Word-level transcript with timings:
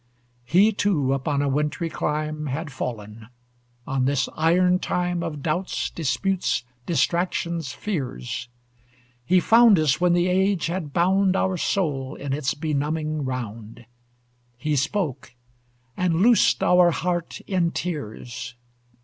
He 0.45 0.71
too 0.71 1.13
upon 1.13 1.43
a 1.43 1.47
wintry 1.47 1.87
clime 1.87 2.47
Had 2.47 2.71
fallen 2.71 3.27
on 3.85 4.05
this 4.05 4.27
iron 4.35 4.79
time 4.79 5.21
Of 5.21 5.43
doubts, 5.43 5.91
disputes, 5.91 6.63
distractions, 6.87 7.71
fears. 7.71 8.49
He 9.23 9.39
found 9.39 9.77
us 9.77 10.01
when 10.01 10.13
the 10.13 10.27
age 10.27 10.65
had 10.65 10.91
bound 10.91 11.35
Our 11.35 11.55
souls 11.55 12.17
in 12.17 12.33
its 12.33 12.55
benumbing 12.55 13.25
round; 13.25 13.85
He 14.57 14.75
spoke, 14.75 15.35
and 15.95 16.23
loosed 16.23 16.63
our 16.63 16.89
heart 16.89 17.39
in 17.41 17.69
tears. 17.69 18.55